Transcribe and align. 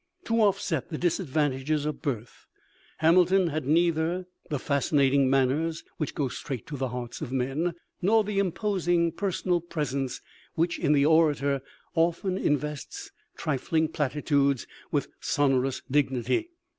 To 0.25 0.37
offset 0.41 0.89
the 0.89 0.97
disadvantages 0.97 1.85
of 1.85 2.01
birth, 2.01 2.47
Hamilton 2.97 3.49
had 3.49 3.67
neither 3.67 4.25
the 4.49 4.57
fascinating 4.57 5.29
manners 5.29 5.83
which 5.97 6.15
go 6.15 6.27
straight 6.27 6.65
to 6.65 6.75
the 6.75 6.87
hearts 6.87 7.21
of 7.21 7.31
men, 7.31 7.75
nor 8.01 8.23
the 8.23 8.39
imposing 8.39 9.11
personal 9.11 9.61
presence 9.61 10.19
which 10.55 10.79
in 10.79 10.93
the 10.93 11.05
orator 11.05 11.61
often 11.93 12.35
invests 12.35 13.11
trifling 13.37 13.89
platitudes 13.89 14.65
with 14.91 15.07
sonorous 15.19 15.83
dignity. 15.91 16.49